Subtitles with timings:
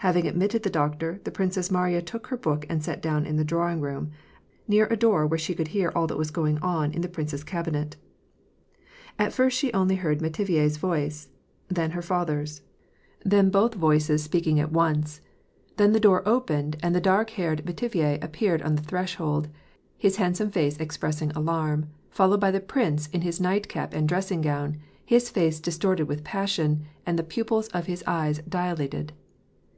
[0.00, 3.44] Having admitted the doctor, the Princess Mariya took her book, and sat down in the
[3.44, 4.12] drawing room,
[4.68, 7.42] near a door, where she could hear all that was going on in the prince's
[7.42, 7.96] cabinet.
[9.18, 11.30] At first she heard only M^tivier's voice,
[11.66, 12.60] then her father's, WAR
[13.40, 13.50] AND PEACE.
[13.50, 15.22] 317 then both voices speaking at once;
[15.76, 19.48] then the door opened, and the dark haired Metivier appeared on the threshold,
[19.96, 24.42] his hand some face expressing alarm, followed by the prince in his nightcap and dressing
[24.42, 29.12] gown, his face distorted with passion, and the pupils of his eyes dilated.